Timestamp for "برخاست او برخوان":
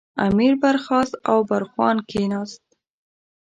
0.63-1.97